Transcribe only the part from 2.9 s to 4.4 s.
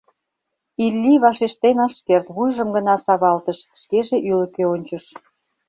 савалтыш, шкеже